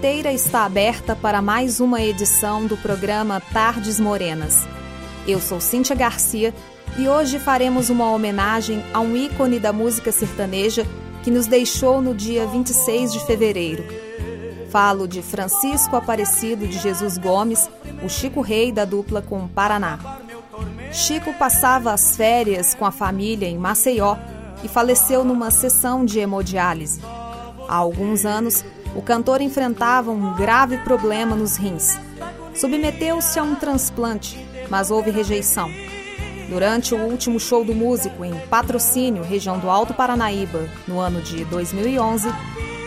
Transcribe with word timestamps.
porteira 0.00 0.32
está 0.32 0.64
aberta 0.64 1.14
para 1.14 1.42
mais 1.42 1.78
uma 1.78 2.00
edição 2.00 2.66
do 2.66 2.74
programa 2.74 3.38
Tardes 3.38 4.00
Morenas. 4.00 4.66
Eu 5.28 5.38
sou 5.38 5.60
Cíntia 5.60 5.94
Garcia 5.94 6.54
e 6.96 7.06
hoje 7.06 7.38
faremos 7.38 7.90
uma 7.90 8.10
homenagem 8.10 8.82
a 8.94 9.00
um 9.00 9.14
ícone 9.14 9.60
da 9.60 9.74
música 9.74 10.10
sertaneja 10.10 10.86
que 11.22 11.30
nos 11.30 11.46
deixou 11.46 12.00
no 12.00 12.14
dia 12.14 12.46
26 12.46 13.12
de 13.12 13.26
fevereiro. 13.26 13.84
Falo 14.70 15.06
de 15.06 15.20
Francisco 15.20 15.94
Aparecido 15.94 16.66
de 16.66 16.78
Jesus 16.78 17.18
Gomes, 17.18 17.68
o 18.02 18.08
Chico 18.08 18.40
Rei 18.40 18.72
da 18.72 18.86
dupla 18.86 19.20
com 19.20 19.46
Paraná. 19.48 19.98
Chico 20.92 21.30
passava 21.34 21.92
as 21.92 22.16
férias 22.16 22.72
com 22.72 22.86
a 22.86 22.90
família 22.90 23.46
em 23.46 23.58
Maceió 23.58 24.16
e 24.64 24.68
faleceu 24.68 25.24
numa 25.24 25.50
sessão 25.50 26.06
de 26.06 26.20
hemodiálise. 26.20 27.02
Há 27.68 27.76
alguns 27.76 28.24
anos, 28.24 28.64
o 28.94 29.02
cantor 29.02 29.40
enfrentava 29.40 30.10
um 30.10 30.34
grave 30.34 30.78
problema 30.78 31.36
nos 31.36 31.56
rins. 31.56 31.98
Submeteu-se 32.54 33.38
a 33.38 33.42
um 33.42 33.54
transplante, 33.54 34.44
mas 34.68 34.90
houve 34.90 35.10
rejeição. 35.10 35.70
Durante 36.48 36.94
o 36.94 36.98
último 36.98 37.38
show 37.38 37.64
do 37.64 37.74
músico 37.74 38.24
em 38.24 38.34
Patrocínio, 38.48 39.22
região 39.22 39.58
do 39.58 39.70
Alto 39.70 39.94
Paranaíba, 39.94 40.68
no 40.86 40.98
ano 40.98 41.22
de 41.22 41.44
2011, 41.44 42.28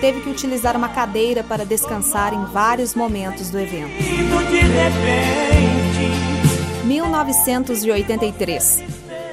teve 0.01 0.19
que 0.19 0.29
utilizar 0.29 0.75
uma 0.75 0.89
cadeira 0.89 1.43
para 1.43 1.65
descansar 1.65 2.33
em 2.33 2.43
vários 2.45 2.93
momentos 2.93 3.49
do 3.49 3.57
evento. 3.57 3.93
1983. 6.83 8.83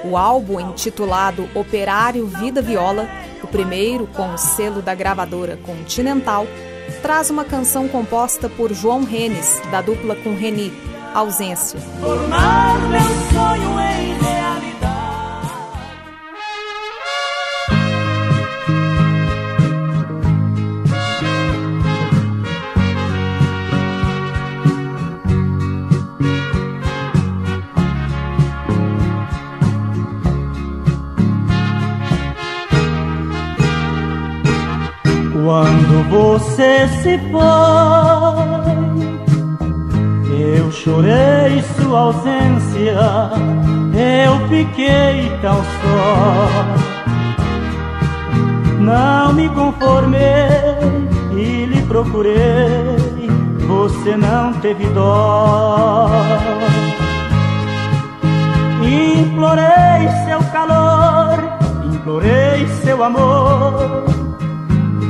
O 0.05 0.17
álbum 0.17 0.61
intitulado 0.61 1.49
Operário 1.55 2.27
Vida 2.27 2.63
Viola 2.63 3.09
primeiro, 3.51 4.07
com 4.09 4.33
o 4.33 4.39
selo 4.39 4.81
da 4.81 4.95
gravadora 4.95 5.57
Continental, 5.57 6.47
traz 7.03 7.31
uma 7.31 7.45
canção 7.45 7.89
composta 7.89 8.49
por 8.49 8.73
João 8.73 9.05
Renes, 9.05 9.61
da 9.71 9.81
dupla 9.81 10.17
com 10.17 10.35
Reni, 10.35 10.73
Ausência. 11.15 11.79
Se 37.11 37.19
foi, 37.31 37.41
eu 40.39 40.71
chorei 40.71 41.63
sua 41.77 41.99
ausência, 42.01 43.01
eu 44.25 44.49
fiquei 44.49 45.31
tão 45.43 45.57
só. 45.57 46.49
Não 48.79 49.33
me 49.33 49.49
conformei 49.49 50.21
e 51.33 51.65
lhe 51.67 51.83
procurei, 51.83 53.29
você 53.67 54.17
não 54.17 54.53
teve 54.55 54.87
dó. 54.91 56.09
Implorei 58.83 60.09
seu 60.27 60.41
calor, 60.53 61.39
implorei 61.93 62.67
seu 62.83 63.03
amor 63.03 64.11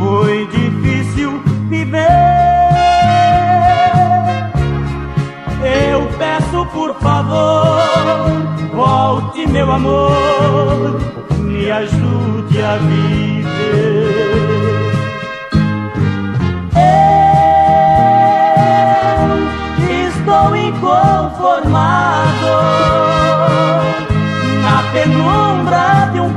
foi 0.01 0.47
difícil 0.47 0.60
viver. 1.85 2.07
Eu 5.93 6.07
peço 6.19 6.67
por 6.67 6.95
favor, 7.01 7.81
volte 8.75 9.47
meu 9.47 9.71
amor, 9.71 11.01
me 11.39 11.71
ajude 11.71 12.63
a 12.63 12.77
viver. 12.77 14.11
Eu 19.89 20.09
estou 20.09 20.57
inconformado 20.57 22.47
na 24.63 24.83
penumbra 24.93 26.11
de 26.13 26.21
um 26.21 26.33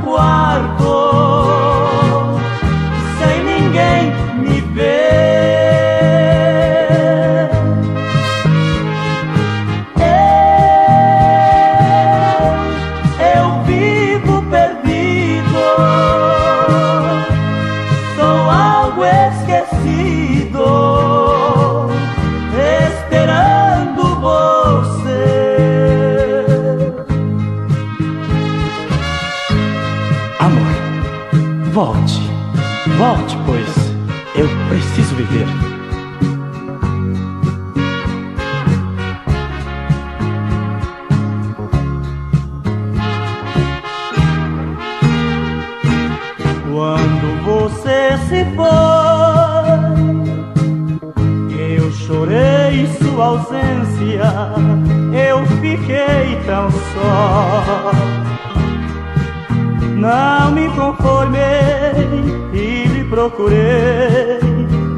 procurei, 63.29 64.39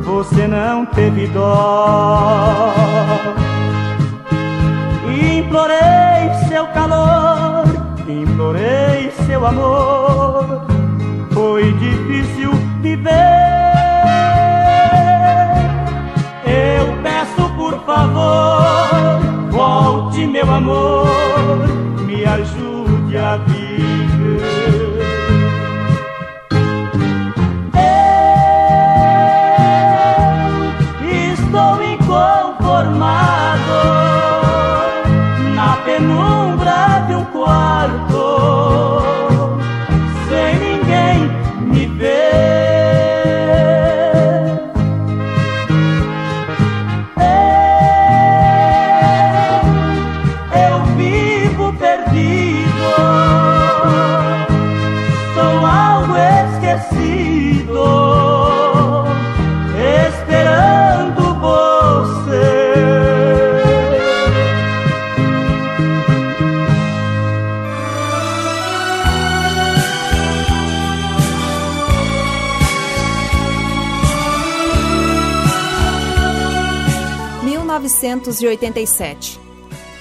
você 0.04 0.48
não 0.48 0.84
teve 0.88 1.28
dó. 1.28 2.55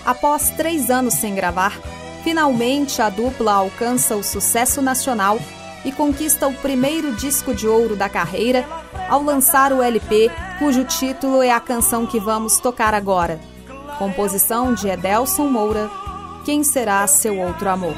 Após 0.05 0.51
três 0.51 0.91
anos 0.91 1.15
sem 1.15 1.35
gravar, 1.35 1.79
finalmente 2.23 3.01
a 3.01 3.09
dupla 3.09 3.53
alcança 3.53 4.17
o 4.17 4.23
sucesso 4.23 4.83
nacional 4.83 5.39
e 5.85 5.93
conquista 5.93 6.47
o 6.47 6.55
primeiro 6.55 7.13
disco 7.13 7.55
de 7.55 7.67
ouro 7.69 7.97
da 7.97 8.09
carreira 8.09 8.67
ao 9.09 9.23
lançar 9.23 9.73
o 9.73 9.83
LP, 9.83 10.31
cujo 10.59 10.85
título 10.85 11.43
é 11.43 11.51
a 11.51 11.61
canção 11.61 12.07
que 12.07 12.19
vamos 12.19 12.59
tocar 12.59 12.95
agora. 12.95 13.41
Composição 13.99 14.75
de 14.75 14.89
Edelson 14.89 15.47
Moura, 15.47 15.91
Quem 16.45 16.65
Será 16.65 17.07
Seu 17.07 17.39
Outro 17.39 17.69
Amor? 17.69 17.95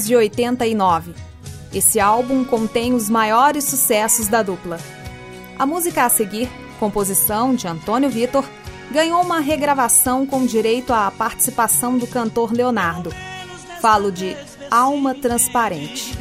As 0.00 0.08
lembranças 0.08 0.30
diante 0.34 0.74
do 0.74 1.76
Esse 1.76 2.00
álbum 2.00 2.42
contém 2.44 2.94
os 2.94 3.10
maiores 3.10 3.64
sucessos 3.64 4.28
da 4.28 4.42
dupla. 4.42 4.78
A 5.58 5.66
música 5.66 6.04
a 6.04 6.08
seguir, 6.08 6.48
composição 6.78 7.54
de 7.54 7.68
Antônio 7.68 8.08
Vitor, 8.08 8.44
ganhou 8.90 9.22
uma 9.22 9.40
regravação 9.40 10.26
com 10.26 10.46
direito 10.46 10.92
à 10.92 11.10
participação 11.10 11.98
do 11.98 12.06
cantor 12.06 12.52
Leonardo. 12.52 13.14
Falo 13.80 14.10
de 14.10 14.36
Alma 14.70 15.14
Transparente. 15.14 16.18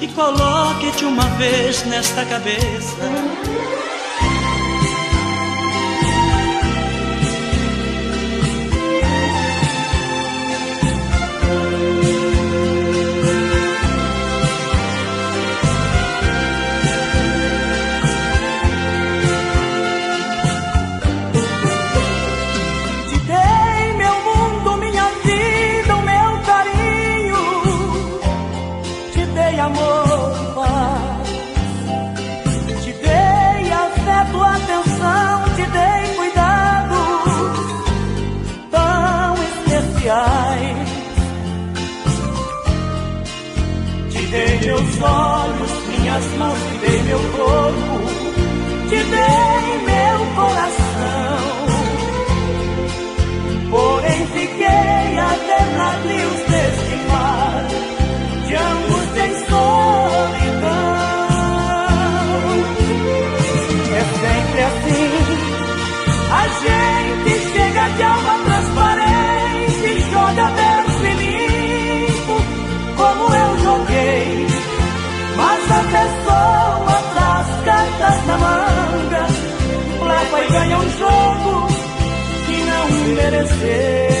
E 0.00 0.06
coloque-te 0.08 1.04
uma 1.04 1.24
vez 1.36 1.84
nesta 1.86 2.24
cabeça 2.24 2.96
oferecer. 83.34 84.15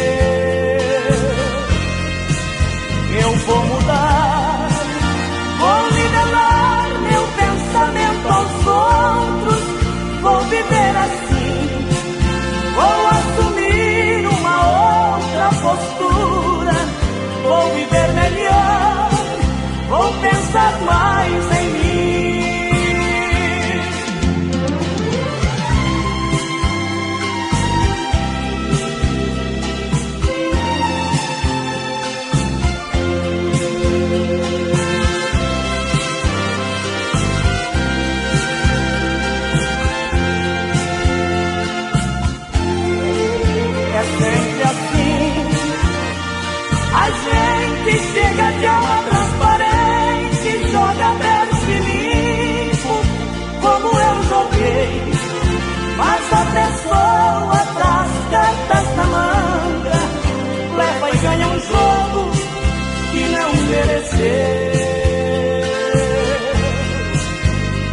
Deus, 64.26 64.80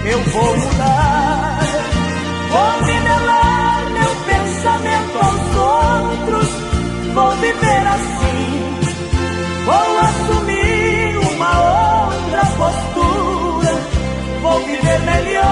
eu 0.05 0.19
vou 0.31 0.57
mudar. 0.57 1.59
Vou 2.49 2.73
nivelar 2.87 3.89
meu 3.91 4.11
pensamento 4.25 5.15
aos 5.17 5.43
outros. 5.55 6.49
Vou 7.13 7.31
viver 7.37 7.83
assim. 7.95 8.43
Vou 9.65 9.99
assumir 9.99 11.17
uma 11.35 11.51
outra 12.09 12.43
postura. 12.57 13.73
Vou 14.41 14.59
viver 14.65 14.99
melhor. 15.01 15.42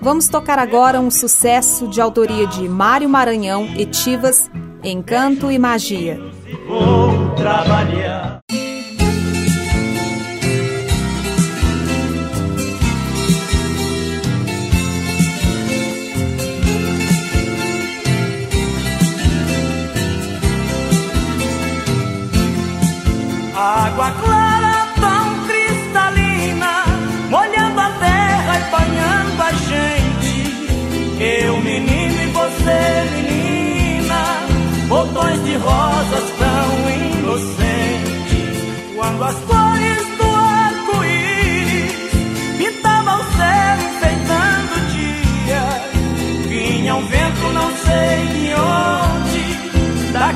vamos 0.00 0.28
tocar 0.28 0.58
agora 0.58 1.00
um 1.00 1.10
sucesso 1.10 1.88
de 1.88 2.00
autoria 2.00 2.46
de 2.46 2.68
Mário 2.68 3.08
Maranhão 3.08 3.66
e 3.76 3.86
Tivas, 3.86 4.50
Encanto 4.84 5.50
e 5.50 5.58
Magia. 5.58 6.20
Vou 6.66 7.30
trabalhar. 7.34 8.41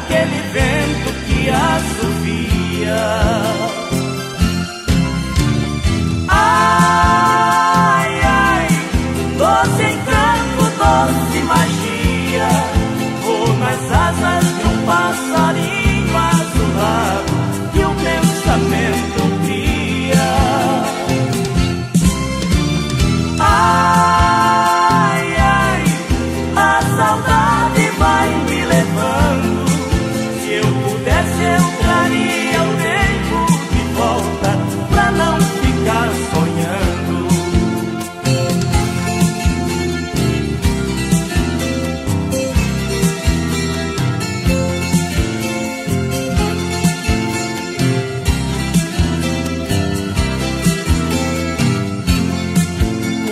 aquele 0.06 0.40
vento 0.52 1.12
que 1.26 1.50
azul. 1.50 2.05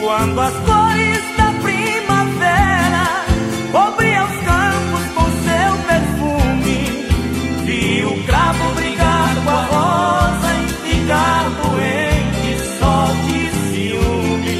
Quando 0.04 0.38
as 0.38 0.52
cores 0.52 1.24
da 1.38 1.50
primavera 1.62 3.06
cobriam 3.72 4.26
os 4.26 4.36
campos 4.44 5.04
com 5.14 5.24
seu 5.46 5.72
perfume, 5.88 6.80
vi 7.64 8.04
o 8.04 8.22
cravo 8.24 8.74
brigar 8.74 9.34
com 9.42 9.50
a 9.50 9.62
rosa 9.64 10.50
e 10.56 10.64
ficar 10.90 11.44
doente 11.62 12.50
só 12.78 13.06
de 13.24 13.40
ciúme. 13.70 14.58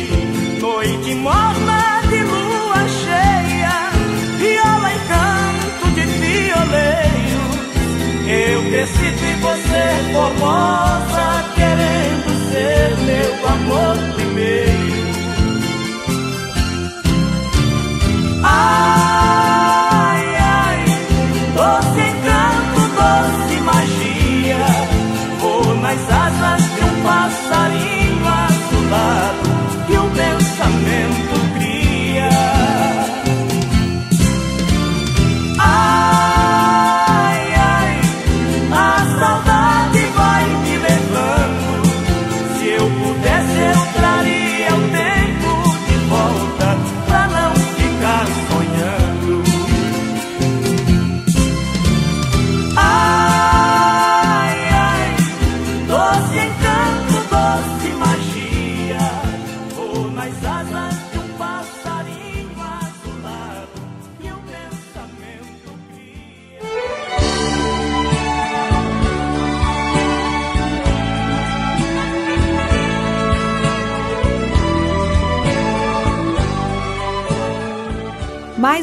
Noite 0.63 1.15
morna 1.17 2.01
de 2.09 2.23
lua 2.23 2.89
cheia, 3.05 3.91
viola 4.39 4.91
e 4.95 4.99
canto 5.09 5.85
de 5.95 6.05
violeiro. 6.23 7.45
Eu 8.29 8.63
decidi 8.71 9.35
você 9.43 9.85
formosa, 10.11 11.45
querendo 11.55 12.31
ser 12.51 12.97
meu 13.05 13.47
amor 13.47 13.97
primeiro. 14.15 14.34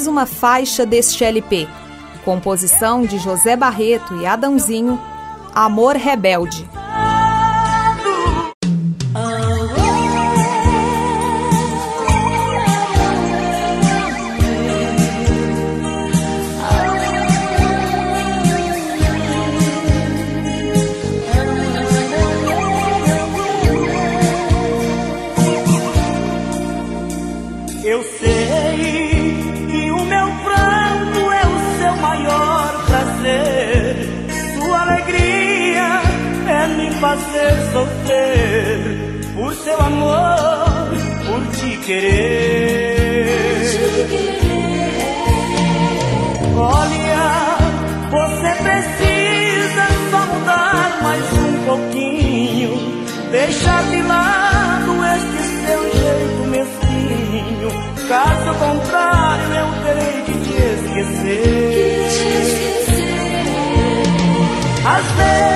Mais 0.02 0.08
uma 0.08 0.26
faixa 0.26 0.86
deste 0.86 1.24
LP. 1.24 1.68
Composição 2.24 3.04
de 3.04 3.18
José 3.18 3.56
Barreto 3.56 4.16
e 4.16 4.26
Adãozinho, 4.26 5.00
Amor 5.54 5.96
Rebelde. 5.96 6.68
Querer. 41.86 43.28
Olha, 46.56 47.58
você 48.10 48.50
precisa 48.64 49.86
só 50.12 50.26
mudar 50.34 51.00
mais 51.02 51.34
um 51.34 51.66
pouquinho, 51.66 52.72
deixar 53.32 53.84
de 53.90 54.02
lado 54.04 54.92
este 55.16 55.42
seu 55.66 55.82
jeito 55.94 56.42
mesquinho. 56.50 57.70
Caso 58.08 58.54
contrário, 58.60 59.54
eu 59.56 59.70
terei 59.84 60.22
que 60.24 60.34
te 60.34 60.54
esquecer. 60.74 61.92
Às 64.84 65.06
vezes 65.12 65.52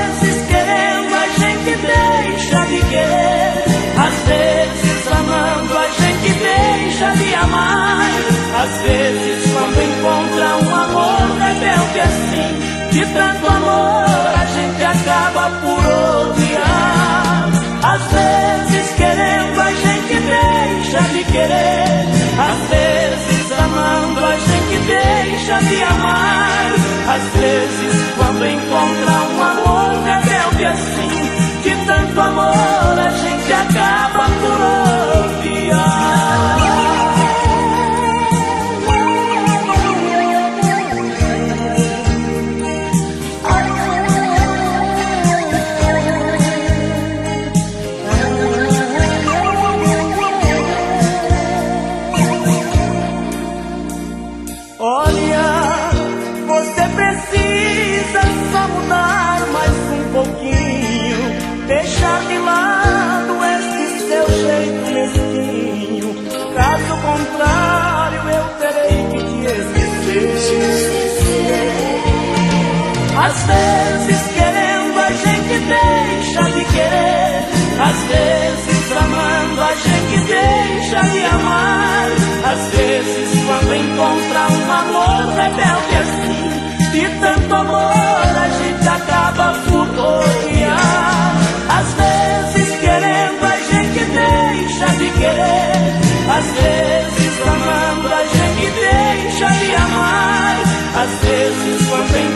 deixa 1.85 2.65
de 2.65 2.79
querer. 2.89 3.65
Às 3.97 4.13
vezes 4.27 5.11
amando 5.11 5.77
a 5.77 5.87
gente 5.87 6.04
deixa 6.65 7.11
de 7.11 7.35
amar. 7.35 8.11
Às 8.63 8.81
vezes 8.81 9.51
quando 9.53 9.81
encontra 9.81 10.57
um 10.57 10.75
amor 10.75 11.37
rebelde 11.39 11.99
assim, 11.99 12.89
de 12.91 13.05
tanto 13.13 13.47
amor 13.47 14.05
a 14.41 14.45
gente 14.55 14.83
acaba 14.83 15.49
por 15.61 16.31
odiar. 16.31 17.49
Às 17.83 18.01
vezes 18.11 18.93
querendo 18.95 19.61
a 19.61 19.71
gente 19.71 20.13
deixa 20.33 21.01
de 21.13 21.23
querer. 21.25 22.05
Às 22.37 22.69
vezes 22.69 23.51
amando 23.51 24.25
a 24.25 24.37
gente 24.37 24.77
deixa 24.87 25.59
de 25.59 25.83
amar. 25.83 26.73
Às 27.15 27.39
vezes 27.39 28.13
quando 28.17 28.45
encontra 28.45 29.11
um 29.11 29.43
amor 29.43 30.03
rebelde 30.03 30.65
assim 30.65 31.15
tanto 31.85 32.19
amor 32.19 32.99
a 32.99 33.09
gente 33.09 33.53
acaba 33.53 34.25
por 34.25 34.84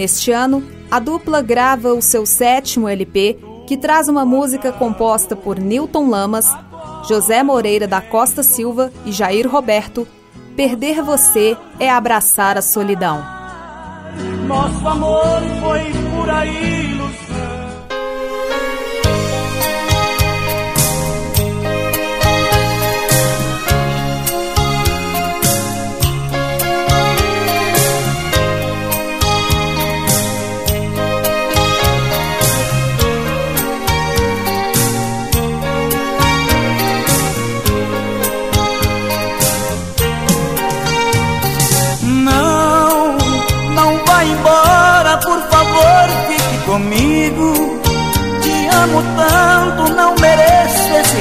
Neste 0.00 0.32
ano, 0.32 0.62
a 0.90 0.98
dupla 0.98 1.42
grava 1.42 1.92
o 1.92 2.00
seu 2.00 2.24
sétimo 2.24 2.88
LP, 2.88 3.38
que 3.66 3.76
traz 3.76 4.08
uma 4.08 4.24
música 4.24 4.72
composta 4.72 5.36
por 5.36 5.60
Newton 5.60 6.08
Lamas, 6.08 6.48
José 7.06 7.42
Moreira 7.42 7.86
da 7.86 8.00
Costa 8.00 8.42
Silva 8.42 8.90
e 9.04 9.12
Jair 9.12 9.46
Roberto. 9.46 10.08
Perder 10.56 11.02
você 11.02 11.54
é 11.78 11.90
abraçar 11.90 12.56
a 12.56 12.62
solidão. 12.62 13.22
Nosso 14.46 14.88
amor 14.88 15.42
foi 15.60 15.92
por 16.16 16.30
aí 16.30 16.99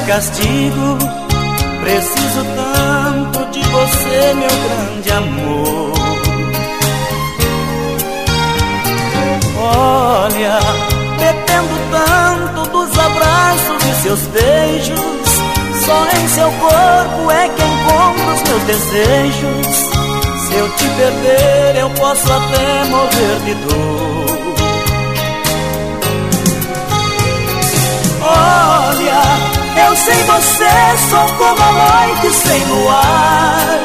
castigo. 0.09 0.97
Preciso 1.83 2.43
tanto 2.55 3.45
de 3.51 3.61
você, 3.61 4.33
meu 4.33 4.49
grande 4.49 5.11
amor. 5.11 5.93
Olha, 9.61 10.59
dependo 11.19 11.75
tanto 11.91 12.69
dos 12.71 12.99
abraços 12.99 13.83
e 13.83 14.01
seus 14.01 14.19
beijos. 14.27 15.29
Só 15.85 16.07
em 16.17 16.27
seu 16.27 16.51
corpo 16.53 17.31
é 17.31 17.47
que 17.49 17.61
encontro 17.61 18.33
os 18.33 18.41
meus 18.49 18.63
desejos. 18.63 19.67
Se 20.47 20.55
eu 20.55 20.69
te 20.75 20.85
perder, 20.85 21.81
eu 21.81 21.89
posso 21.91 22.25
até 22.33 22.83
morrer 22.85 23.39
de 23.45 23.53
dor. 23.53 24.28
Sem 29.95 30.23
você 30.23 30.69
sou 31.09 31.27
como 31.37 31.61
a 31.61 32.07
noite 32.07 32.33
sem 32.33 32.63
luar. 32.65 33.79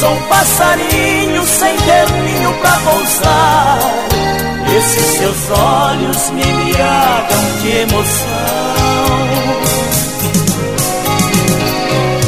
Sou 0.00 0.10
um 0.10 0.22
passarinho 0.22 1.44
sem 1.44 1.76
ter 1.76 2.10
ninho 2.10 2.52
pra 2.54 2.72
pousar. 2.80 3.78
Esses 4.76 5.06
seus 5.18 5.50
olhos 5.50 6.30
me 6.30 6.42
embriagam 6.42 7.58
de 7.62 7.70
emoção. 7.78 8.84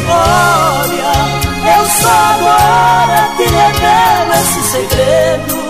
Olha, 0.08 1.12
eu 1.78 1.86
só 1.86 2.16
agora 2.34 3.28
te 3.36 3.44
revelo 3.44 4.32
esse 4.40 4.62
segredo. 4.70 5.66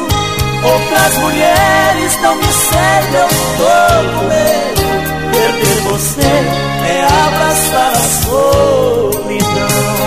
Outras 0.65 1.17
mulheres 1.19 2.19
não 2.23 2.35
me 2.37 2.53
cedem, 2.53 3.21
eu 3.21 3.29
tô 3.59 4.19
com 4.19 4.29
medo. 4.29 4.87
Perder 5.33 5.81
você 5.83 6.66
é 6.87 7.05
abraçar 7.05 7.93
a 7.93 7.95
solidão. 8.25 10.06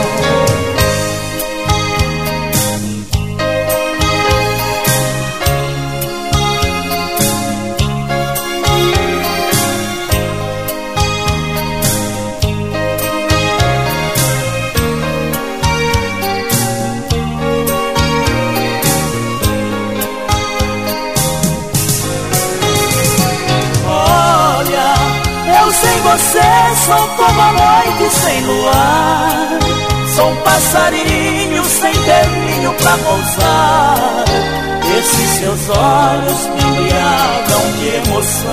Sou 26.75 27.07
como 27.15 27.41
a 27.41 27.51
noite 27.51 28.13
sem 28.13 28.41
luar. 28.41 29.59
Sou 30.15 30.29
um 30.29 30.35
passarinho 30.37 31.63
sem 31.65 31.93
ter 31.93 32.27
ninho 32.27 32.73
pra 32.73 32.97
pousar. 32.97 34.25
Esses 34.97 35.29
seus 35.39 35.69
olhos 35.69 36.47
me 36.47 36.61
embriagam 36.61 37.71
de 37.77 37.87
emoção. 37.95 38.49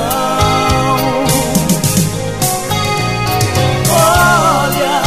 Olha, 3.90 5.02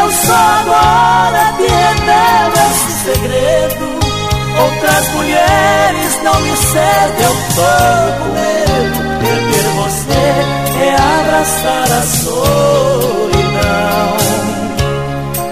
eu 0.00 0.12
só 0.12 0.34
agora 0.60 1.52
te 1.56 1.62
revelo 1.62 2.56
esse 2.70 2.90
segredo. 3.04 3.86
Outras 4.58 5.08
mulheres 5.14 6.22
não 6.22 6.40
me 6.40 6.56
cedem, 6.56 7.26
eu 7.26 7.34
tô 7.54 8.55
abraçar 11.36 11.92
a 11.92 12.02
solidão, 12.02 13.36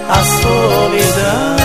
a 0.09 0.23
solidão. 0.41 1.55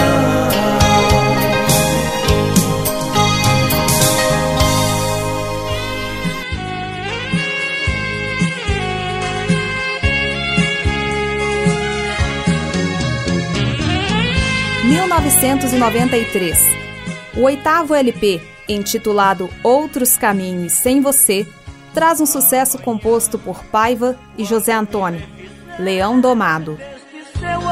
(1993). 14.85 16.59
O 17.37 17.43
oitavo 17.43 17.95
LP, 17.95 18.41
intitulado 18.69 19.49
Outros 19.63 20.19
Caminhos 20.19 20.73
Sem 20.73 21.01
Você, 21.01 21.47
traz 21.95 22.21
um 22.21 22.27
sucesso 22.27 22.79
composto 22.79 23.39
por 23.39 23.65
Paiva 23.65 24.17
e 24.37 24.45
José 24.45 24.73
Antônio, 24.73 25.23
Leão 25.79 26.21
Domado. 26.21 26.79
a 27.43 27.70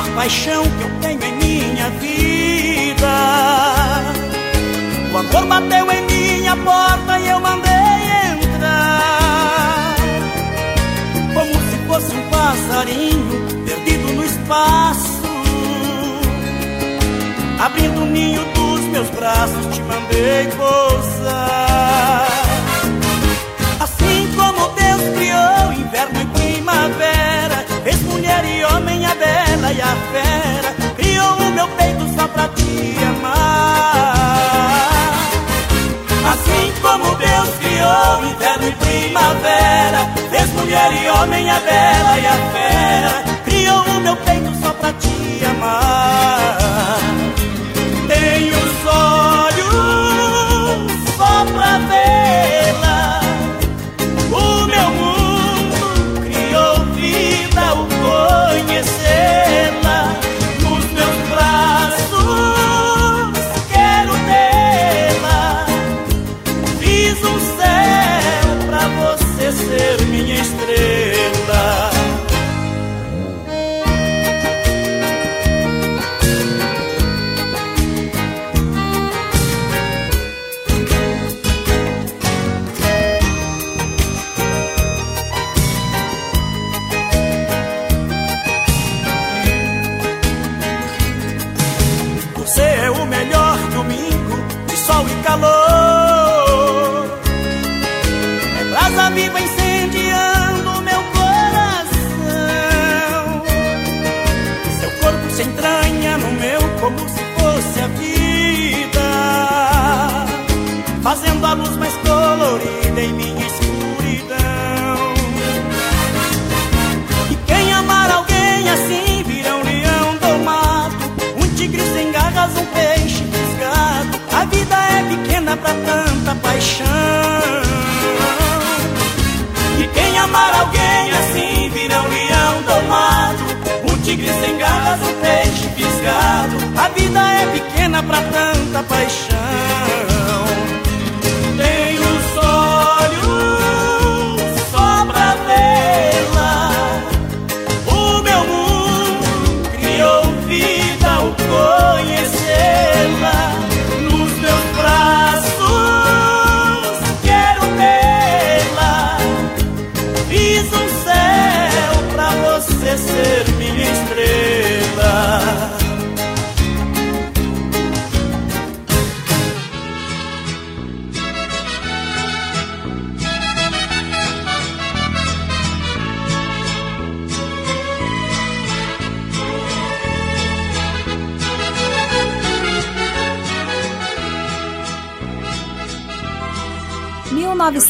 maior 0.00 0.14
paixão 0.14 0.62
que 0.62 0.82
eu 0.82 0.90
tenho 1.00 1.24
em 1.24 1.36
minha 1.36 1.90
vida. 1.90 3.08
O 5.12 5.18
amor 5.18 5.46
bateu 5.46 5.90
em 5.92 6.02
minha 6.06 6.56
porta 6.56 7.18
e 7.18 7.28
eu 7.28 7.40
mandei 7.40 7.70
entrar. 8.32 9.94
Como 11.34 11.52
se 11.52 11.76
fosse 11.86 12.14
um 12.14 12.30
passarinho 12.30 13.64
perdido 13.66 14.12
no 14.14 14.24
espaço. 14.24 15.20
Abrindo 17.60 18.02
o 18.02 18.06
ninho 18.06 18.42
dos 18.54 18.80
meus 18.86 19.10
braços, 19.10 19.74
te 19.74 19.82
mandei 19.82 20.46
pousar. 20.56 21.59
E 29.72 29.80
a 29.80 29.96
fera 30.12 30.74
Criou 30.96 31.36
o 31.36 31.50
meu 31.52 31.68
peito 31.68 32.08
só 32.16 32.26
pra 32.28 32.48
te 32.48 32.96
amar. 33.04 34.10
Assim 36.32 36.72
como 36.82 37.14
Deus 37.16 37.48
criou 37.60 38.24
inverno 38.24 38.68
e 38.68 38.72
primavera 38.72 40.12
Fez 40.30 40.50
mulher 40.52 40.92
e 40.92 41.08
homem 41.08 41.50
a 41.50 41.60
bela 41.60 42.18
e 42.18 42.26
a 42.26 42.36
fera 42.52 43.24
Criou 43.44 43.82
o 43.82 44.00
meu 44.00 44.16
peito 44.16 44.54
só 44.62 44.72
pra 44.72 44.92
te 44.94 45.44
amar. 45.44 46.98
Tenho 48.08 48.56
os 48.56 48.86
olhos 48.86 49.72
só 51.16 51.44
pra 51.52 51.78
vê-la 51.78 51.99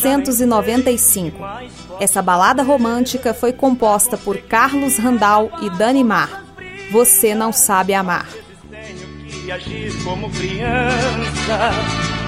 1995. 0.00 1.36
Essa 2.00 2.22
balada 2.22 2.62
romântica 2.62 3.34
foi 3.34 3.52
composta 3.52 4.16
por 4.16 4.38
Carlos 4.38 4.98
Randal 4.98 5.50
e 5.62 5.70
Dani 5.70 6.02
Mar. 6.02 6.44
Você 6.90 7.34
não 7.34 7.52
sabe 7.52 7.94
amar. 7.94 8.26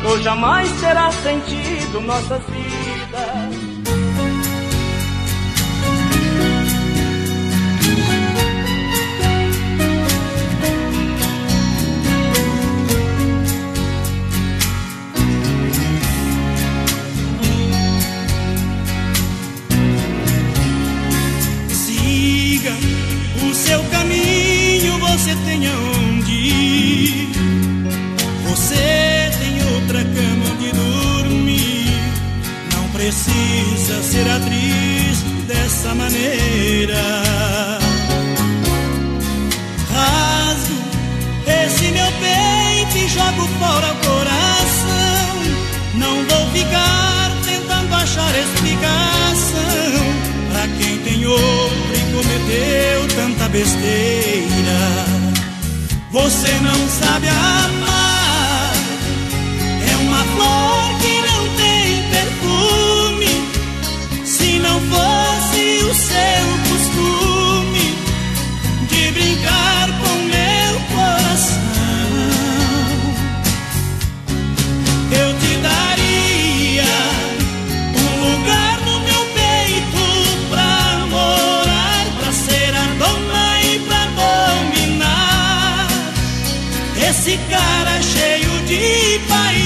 Hoje 0.05 0.25
jamais 0.25 0.69
será 0.81 1.11
sentido 1.13 2.01
nossas 2.01 2.43
vidas. 2.47 2.82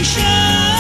nation. 0.07 0.76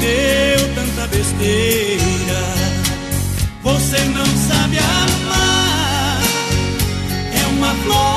Deu 0.00 0.74
tanta 0.74 1.06
besteira. 1.08 2.42
Você 3.62 3.98
não 4.04 4.26
sabe 4.26 4.78
amar. 4.78 6.22
É 7.34 7.46
uma 7.48 7.74
flor. 7.84 8.11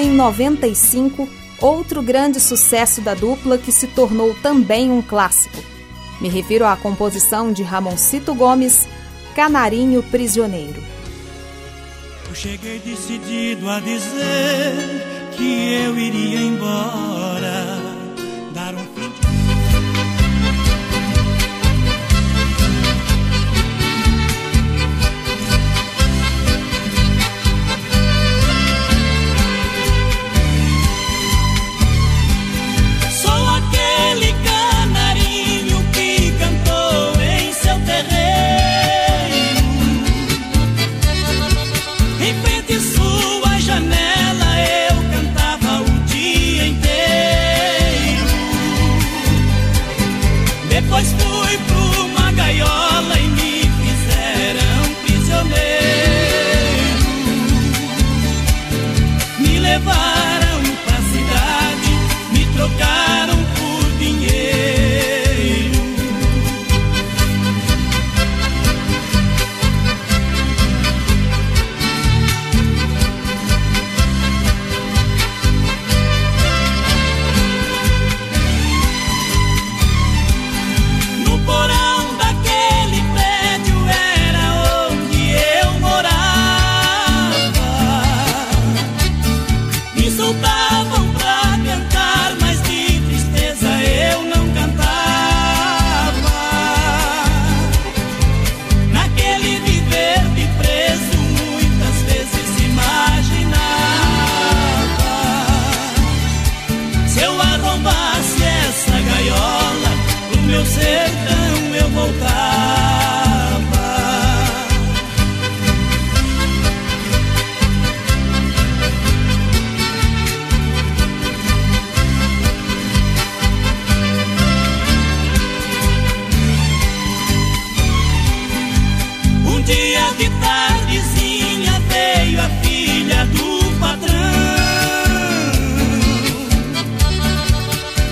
em 0.00 0.10
95, 0.10 1.28
outro 1.60 2.02
grande 2.02 2.40
sucesso 2.40 3.02
da 3.02 3.12
dupla 3.12 3.58
que 3.58 3.70
se 3.70 3.86
tornou 3.88 4.34
também 4.42 4.90
um 4.90 5.02
clássico. 5.02 5.62
Me 6.20 6.28
refiro 6.28 6.64
à 6.64 6.74
composição 6.74 7.52
de 7.52 7.62
Ramoncito 7.62 8.34
Gomes, 8.34 8.88
Canarinho 9.34 10.02
Prisioneiro. 10.02 10.82
Eu 12.28 12.34
cheguei 12.34 12.78
decidido 12.78 13.68
a 13.68 13.78
dizer 13.80 15.30
que 15.36 15.84
eu 15.84 15.98
iria 15.98 16.40
embora 16.40 17.89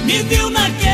me 0.09 0.23
viu 0.23 0.49
naquele 0.49 0.88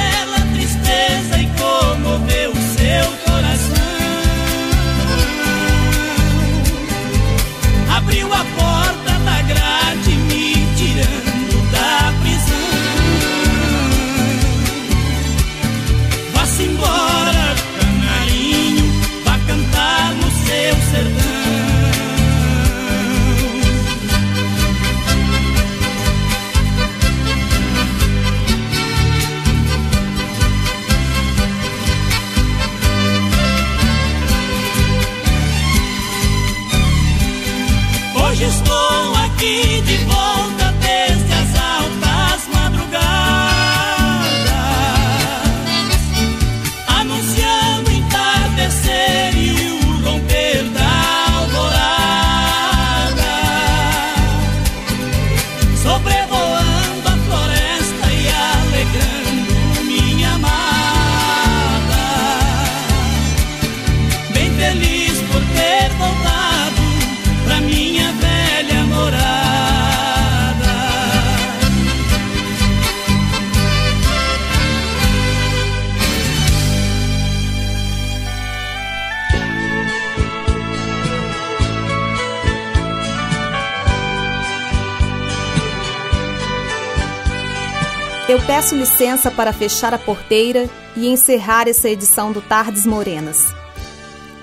Peço 88.40 88.74
licença 88.74 89.30
para 89.30 89.52
fechar 89.52 89.94
a 89.94 89.98
porteira 89.98 90.68
e 90.96 91.08
encerrar 91.08 91.68
essa 91.68 91.88
edição 91.88 92.32
do 92.32 92.40
Tardes 92.40 92.86
Morenas. 92.86 93.54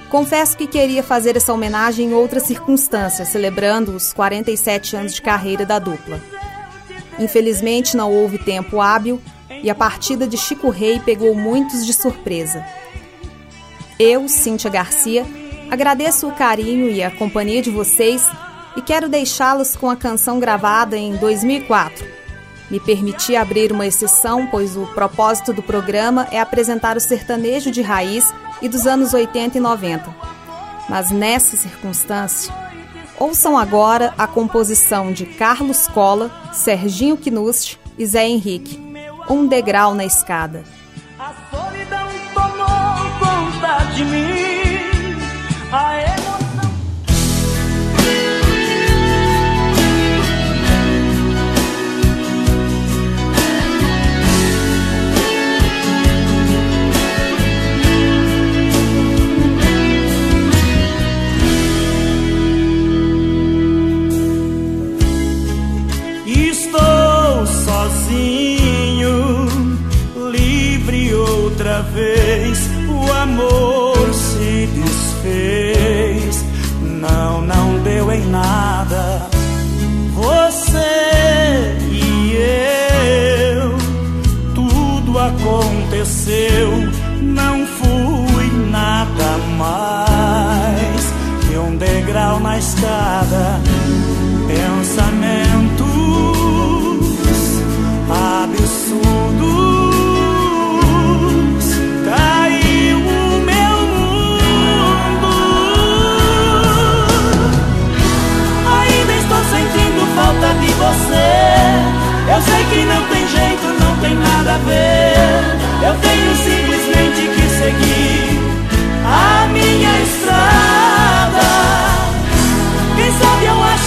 Confesso 0.10 0.58
que 0.58 0.68
queria 0.68 1.02
fazer 1.02 1.36
essa 1.36 1.54
homenagem 1.54 2.10
em 2.10 2.14
outras 2.14 2.44
circunstâncias, 2.44 3.30
celebrando 3.30 3.96
os 3.96 4.14
47 4.14 4.96
anos 4.96 5.14
de 5.14 5.22
carreira 5.22 5.66
da 5.66 5.80
dupla. 5.80 6.22
Infelizmente 7.18 7.98
não 7.98 8.12
houve 8.12 8.38
tempo 8.38 8.80
hábil 8.80 9.22
e 9.50 9.70
a 9.70 9.76
partida 9.76 10.28
de 10.28 10.38
Chico 10.38 10.70
Rei 10.70 11.00
pegou 11.00 11.34
muitos 11.34 11.86
de 11.86 11.94
surpresa. 11.94 12.66
Eu, 14.00 14.28
Cíntia 14.28 14.70
Garcia, 14.70 15.26
agradeço 15.70 16.28
o 16.28 16.36
carinho 16.36 16.89
e 16.89 17.04
a 17.04 17.12
companhia 17.12 17.62
de 17.62 17.70
vocês 17.70 18.26
e 18.76 18.82
quero 18.82 19.10
deixá-los 19.10 19.76
com 19.76 19.89
a 19.89 19.96
canção 19.96 20.39
gravada 20.39 20.98
em 20.98 21.16
2004 21.18 22.21
me 22.72 22.80
permiti 22.80 23.36
abrir 23.36 23.72
uma 23.72 23.86
exceção, 23.86 24.48
pois 24.48 24.78
o 24.78 24.88
propósito 24.88 25.52
do 25.52 25.62
programa 25.62 26.26
é 26.32 26.40
apresentar 26.40 26.96
o 26.96 27.02
sertanejo 27.02 27.70
de 27.70 27.82
raiz 27.82 28.34
e 28.62 28.70
dos 28.70 28.88
anos 28.88 29.14
80 29.14 29.58
e 29.58 29.62
90. 29.62 30.16
Mas 30.88 31.12
nessa 31.12 31.58
circunstância, 31.58 32.54
ouçam 33.20 33.58
agora 33.58 34.14
a 34.18 34.26
composição 34.26 35.12
de 35.12 35.26
Carlos 35.26 35.88
Cola, 35.88 36.32
Serginho 36.54 37.18
Knust 37.18 37.78
e 37.98 38.06
Zé 38.06 38.26
Henrique, 38.26 38.80
Um 39.30 39.46
Degrau 39.46 39.94
na 39.94 40.06
Escada. 40.06 40.64
A 41.20 41.34
solidão 41.52 42.08
tomou 42.34 43.20
conta 43.20 43.84
de 43.94 44.06
mim. 44.06 44.72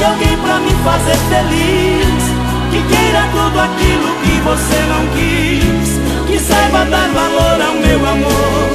alguém 0.04 0.36
pra 0.38 0.58
me 0.60 0.70
fazer 0.84 1.16
feliz. 1.30 2.24
Que 2.70 2.80
queira 2.82 3.28
tudo 3.32 3.60
aquilo 3.60 4.14
que 4.22 4.40
você 4.40 4.78
não 4.92 5.06
quis. 5.16 5.88
Que 6.26 6.38
saiba 6.38 6.84
dar 6.84 7.08
valor 7.08 7.60
ao 7.62 7.74
meu 7.74 8.06
amor. 8.06 8.68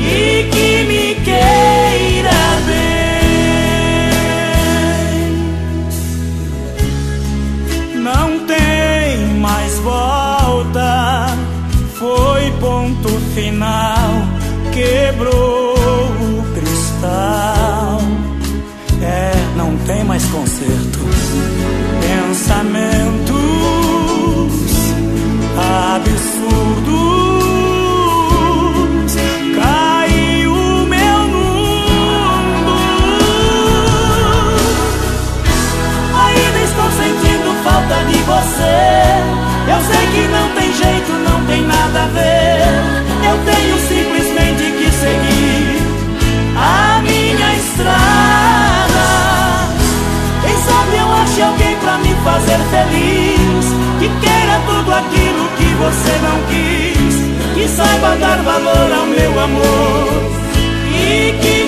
E 0.00 0.48
que 0.50 0.84
me 0.88 1.14
queira 1.24 2.40
bem. 2.66 2.88
Não 8.02 8.28
tem 8.46 9.38
mais 9.40 9.78
volta. 9.78 11.26
Foi 11.98 12.50
ponto 12.60 13.08
final. 13.34 14.08
Quebrou 14.72 15.47
tem 19.88 20.04
mais 20.04 20.22
conserto. 20.26 20.98
Pensamentos 22.02 23.34
absurdos. 25.56 27.08
Falta 37.64 38.04
de 38.04 38.18
você. 38.22 39.07
Fazer 52.58 52.64
feliz. 52.70 53.66
Que 54.00 54.08
queira 54.08 54.60
tudo 54.66 54.92
aquilo 54.92 55.48
que 55.56 55.74
você 55.74 56.18
não 56.22 56.38
quis. 56.48 57.54
Que 57.54 57.68
saiba 57.68 58.16
dar 58.16 58.42
valor 58.42 58.92
ao 58.92 59.06
meu 59.06 59.40
amor. 59.40 60.38
E 60.92 61.32
que 61.40 61.67